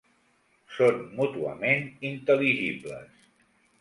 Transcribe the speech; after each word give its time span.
Són 0.77 0.97
mútuament 1.19 1.85
intel·ligibles. 2.13 3.25